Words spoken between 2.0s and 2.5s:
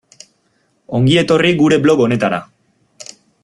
honetara.